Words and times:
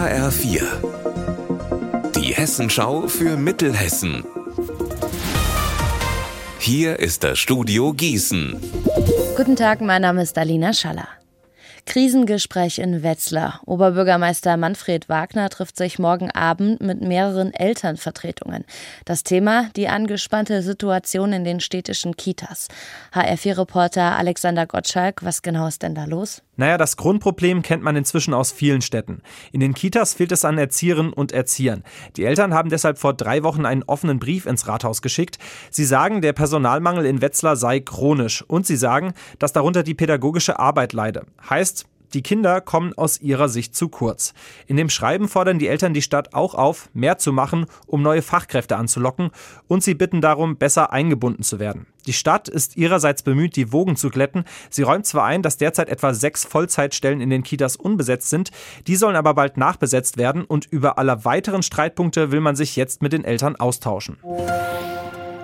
HR4. 0.00 0.62
Die 2.16 2.32
Hessenschau 2.32 3.06
für 3.06 3.36
Mittelhessen. 3.36 4.24
Hier 6.58 6.98
ist 6.98 7.22
das 7.22 7.38
Studio 7.38 7.92
Gießen. 7.92 8.56
Guten 9.36 9.56
Tag, 9.56 9.82
mein 9.82 10.00
Name 10.00 10.22
ist 10.22 10.38
Alina 10.38 10.72
Schaller. 10.72 11.06
Krisengespräch 11.90 12.78
in 12.78 13.02
Wetzlar. 13.02 13.62
Oberbürgermeister 13.66 14.56
Manfred 14.56 15.08
Wagner 15.08 15.50
trifft 15.50 15.76
sich 15.76 15.98
morgen 15.98 16.30
Abend 16.30 16.80
mit 16.80 17.00
mehreren 17.00 17.52
Elternvertretungen. 17.52 18.64
Das 19.04 19.24
Thema 19.24 19.70
die 19.74 19.88
angespannte 19.88 20.62
Situation 20.62 21.32
in 21.32 21.42
den 21.42 21.58
städtischen 21.58 22.16
Kitas. 22.16 22.68
HR4-Reporter 23.12 24.16
Alexander 24.16 24.66
Gottschalk, 24.66 25.24
was 25.24 25.42
genau 25.42 25.66
ist 25.66 25.82
denn 25.82 25.96
da 25.96 26.04
los? 26.04 26.42
Naja, 26.60 26.76
das 26.76 26.98
Grundproblem 26.98 27.62
kennt 27.62 27.82
man 27.82 27.96
inzwischen 27.96 28.34
aus 28.34 28.52
vielen 28.52 28.82
Städten. 28.82 29.22
In 29.50 29.60
den 29.60 29.72
Kitas 29.72 30.12
fehlt 30.12 30.30
es 30.30 30.44
an 30.44 30.58
Erzieherinnen 30.58 31.12
und 31.12 31.32
Erziehern. 31.32 31.84
Die 32.18 32.24
Eltern 32.24 32.52
haben 32.52 32.68
deshalb 32.68 32.98
vor 32.98 33.14
drei 33.14 33.42
Wochen 33.42 33.64
einen 33.64 33.82
offenen 33.82 34.18
Brief 34.18 34.44
ins 34.44 34.68
Rathaus 34.68 35.00
geschickt. 35.00 35.38
Sie 35.70 35.86
sagen, 35.86 36.20
der 36.20 36.34
Personalmangel 36.34 37.06
in 37.06 37.22
Wetzlar 37.22 37.56
sei 37.56 37.80
chronisch. 37.80 38.44
Und 38.46 38.66
sie 38.66 38.76
sagen, 38.76 39.14
dass 39.38 39.54
darunter 39.54 39.82
die 39.82 39.94
pädagogische 39.94 40.58
Arbeit 40.58 40.92
leide. 40.92 41.24
Heißt, 41.48 41.79
die 42.14 42.22
Kinder 42.22 42.60
kommen 42.60 42.92
aus 42.96 43.20
ihrer 43.20 43.48
Sicht 43.48 43.74
zu 43.74 43.88
kurz. 43.88 44.34
In 44.66 44.76
dem 44.76 44.90
Schreiben 44.90 45.28
fordern 45.28 45.58
die 45.58 45.68
Eltern 45.68 45.94
die 45.94 46.02
Stadt 46.02 46.34
auch 46.34 46.54
auf, 46.54 46.88
mehr 46.92 47.18
zu 47.18 47.32
machen, 47.32 47.66
um 47.86 48.02
neue 48.02 48.22
Fachkräfte 48.22 48.76
anzulocken 48.76 49.30
und 49.68 49.82
sie 49.82 49.94
bitten 49.94 50.20
darum, 50.20 50.56
besser 50.56 50.92
eingebunden 50.92 51.42
zu 51.42 51.58
werden. 51.58 51.86
Die 52.06 52.12
Stadt 52.12 52.48
ist 52.48 52.76
ihrerseits 52.76 53.22
bemüht, 53.22 53.56
die 53.56 53.72
Wogen 53.72 53.96
zu 53.96 54.10
glätten. 54.10 54.44
Sie 54.70 54.82
räumt 54.82 55.06
zwar 55.06 55.24
ein, 55.24 55.42
dass 55.42 55.58
derzeit 55.58 55.88
etwa 55.88 56.14
sechs 56.14 56.44
Vollzeitstellen 56.44 57.20
in 57.20 57.30
den 57.30 57.42
Kitas 57.42 57.76
unbesetzt 57.76 58.30
sind, 58.30 58.50
die 58.86 58.96
sollen 58.96 59.16
aber 59.16 59.34
bald 59.34 59.56
nachbesetzt 59.56 60.16
werden 60.16 60.44
und 60.44 60.66
über 60.66 60.98
alle 60.98 61.24
weiteren 61.24 61.62
Streitpunkte 61.62 62.32
will 62.32 62.40
man 62.40 62.56
sich 62.56 62.76
jetzt 62.76 63.02
mit 63.02 63.12
den 63.12 63.24
Eltern 63.24 63.56
austauschen. 63.56 64.16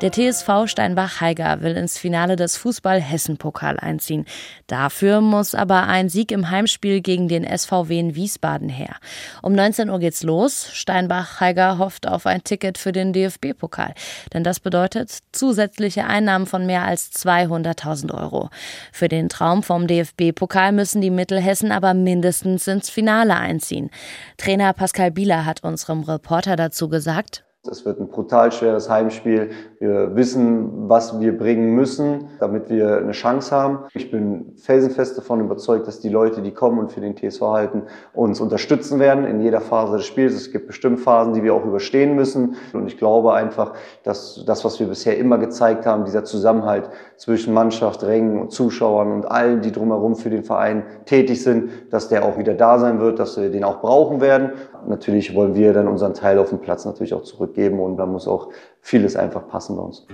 Der 0.00 0.12
TSV 0.12 0.68
Steinbach-Heiger 0.68 1.60
will 1.60 1.76
ins 1.76 1.98
Finale 1.98 2.36
des 2.36 2.56
Fußball-Hessen-Pokal 2.56 3.80
einziehen. 3.80 4.26
Dafür 4.68 5.20
muss 5.20 5.56
aber 5.56 5.88
ein 5.88 6.08
Sieg 6.08 6.30
im 6.30 6.50
Heimspiel 6.50 7.00
gegen 7.00 7.26
den 7.26 7.44
SVW 7.44 7.98
in 7.98 8.14
Wiesbaden 8.14 8.68
her. 8.68 8.94
Um 9.42 9.54
19 9.54 9.90
Uhr 9.90 9.98
geht's 9.98 10.22
los. 10.22 10.70
Steinbach-Heiger 10.72 11.78
hofft 11.78 12.06
auf 12.06 12.26
ein 12.26 12.44
Ticket 12.44 12.78
für 12.78 12.92
den 12.92 13.12
DFB-Pokal. 13.12 13.92
Denn 14.32 14.44
das 14.44 14.60
bedeutet 14.60 15.18
zusätzliche 15.32 16.04
Einnahmen 16.04 16.46
von 16.46 16.64
mehr 16.64 16.84
als 16.84 17.10
200.000 17.14 18.14
Euro. 18.14 18.50
Für 18.92 19.08
den 19.08 19.28
Traum 19.28 19.64
vom 19.64 19.88
DFB-Pokal 19.88 20.70
müssen 20.70 21.00
die 21.00 21.10
Mittelhessen 21.10 21.72
aber 21.72 21.92
mindestens 21.94 22.68
ins 22.68 22.88
Finale 22.88 23.34
einziehen. 23.34 23.90
Trainer 24.36 24.74
Pascal 24.74 25.10
Bieler 25.10 25.44
hat 25.44 25.64
unserem 25.64 26.04
Reporter 26.04 26.54
dazu 26.54 26.88
gesagt, 26.88 27.42
es 27.70 27.84
wird 27.84 28.00
ein 28.00 28.08
brutal 28.08 28.52
schweres 28.52 28.88
Heimspiel. 28.88 29.50
Wir 29.78 30.14
wissen, 30.16 30.88
was 30.88 31.20
wir 31.20 31.36
bringen 31.36 31.74
müssen, 31.74 32.28
damit 32.40 32.68
wir 32.68 32.98
eine 32.98 33.12
Chance 33.12 33.54
haben. 33.54 33.78
Ich 33.94 34.10
bin 34.10 34.54
felsenfest 34.56 35.18
davon 35.18 35.40
überzeugt, 35.40 35.86
dass 35.86 36.00
die 36.00 36.08
Leute, 36.08 36.40
die 36.40 36.52
kommen 36.52 36.78
und 36.78 36.92
für 36.92 37.00
den 37.00 37.16
TSV 37.16 37.40
halten, 37.42 37.82
uns 38.12 38.40
unterstützen 38.40 38.98
werden 38.98 39.24
in 39.24 39.40
jeder 39.40 39.60
Phase 39.60 39.96
des 39.96 40.06
Spiels. 40.06 40.34
Es 40.34 40.52
gibt 40.52 40.66
bestimmt 40.66 41.00
Phasen, 41.00 41.34
die 41.34 41.42
wir 41.42 41.54
auch 41.54 41.64
überstehen 41.64 42.14
müssen. 42.14 42.56
Und 42.72 42.86
ich 42.86 42.96
glaube 42.96 43.34
einfach, 43.34 43.74
dass 44.02 44.44
das, 44.46 44.64
was 44.64 44.80
wir 44.80 44.86
bisher 44.86 45.18
immer 45.18 45.38
gezeigt 45.38 45.86
haben, 45.86 46.04
dieser 46.04 46.24
Zusammenhalt 46.24 46.90
zwischen 47.16 47.52
Mannschaft, 47.52 48.02
Rängen 48.04 48.40
und 48.40 48.52
Zuschauern 48.52 49.12
und 49.12 49.30
allen, 49.30 49.60
die 49.60 49.72
drumherum 49.72 50.16
für 50.16 50.30
den 50.30 50.44
Verein 50.44 50.84
tätig 51.04 51.42
sind, 51.42 51.70
dass 51.90 52.08
der 52.08 52.24
auch 52.24 52.38
wieder 52.38 52.54
da 52.54 52.78
sein 52.78 53.00
wird, 53.00 53.18
dass 53.18 53.36
wir 53.36 53.50
den 53.50 53.64
auch 53.64 53.80
brauchen 53.80 54.20
werden. 54.20 54.52
Natürlich 54.86 55.34
wollen 55.34 55.54
wir 55.54 55.72
dann 55.72 55.88
unseren 55.88 56.14
Teil 56.14 56.38
auf 56.38 56.50
dem 56.50 56.60
Platz 56.60 56.84
natürlich 56.84 57.14
auch 57.14 57.24
zurückgeben 57.48 57.76
geben 57.76 57.80
und 57.80 57.96
da 57.96 58.06
muss 58.06 58.28
auch 58.28 58.48
vieles 58.80 59.16
einfach 59.16 59.48
passen 59.48 59.76
bei 59.76 59.82
uns. 59.82 60.06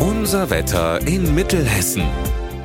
Unser 0.00 0.50
Wetter 0.50 1.00
in 1.06 1.34
Mittelhessen. 1.34 2.04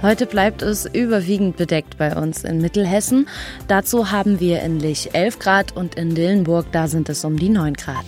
Heute 0.02 0.26
bleibt 0.26 0.62
es 0.62 0.86
überwiegend 0.86 1.58
bedeckt 1.58 1.98
bei 1.98 2.16
uns 2.16 2.46
in 2.46 2.62
Mittelhessen. 2.62 3.28
Dazu 3.68 4.12
haben 4.12 4.40
wir 4.40 4.62
in 4.62 4.80
Lich 4.80 5.14
11 5.14 5.40
Grad 5.40 5.76
und 5.76 5.96
in 5.96 6.16
Dillenburg, 6.16 6.68
da 6.72 6.88
sind 6.88 7.10
es 7.10 7.26
um 7.26 7.38
die 7.38 7.50
9 7.50 7.74
Grad. 7.74 8.06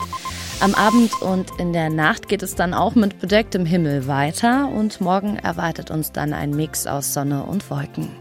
Am 0.61 0.73
Abend 0.73 1.21
und 1.21 1.59
in 1.59 1.73
der 1.73 1.89
Nacht 1.89 2.29
geht 2.29 2.43
es 2.43 2.55
dann 2.55 2.73
auch 2.73 2.95
mit 2.95 3.19
bedecktem 3.19 3.65
Himmel 3.65 4.07
weiter 4.07 4.69
und 4.69 5.01
morgen 5.01 5.37
erwartet 5.37 5.91
uns 5.91 6.11
dann 6.13 6.33
ein 6.33 6.51
Mix 6.51 6.87
aus 6.87 7.13
Sonne 7.13 7.43
und 7.43 7.69
Wolken. 7.69 8.20